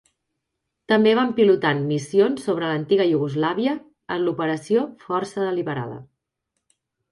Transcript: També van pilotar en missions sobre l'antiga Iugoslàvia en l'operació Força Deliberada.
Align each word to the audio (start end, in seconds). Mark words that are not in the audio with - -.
També 0.91 1.11
van 1.19 1.33
pilotar 1.39 1.73
en 1.77 1.83
missions 1.91 2.47
sobre 2.47 2.71
l'antiga 2.71 3.07
Iugoslàvia 3.13 3.77
en 4.17 4.27
l'operació 4.27 4.89
Força 5.07 5.47
Deliberada. 5.47 6.03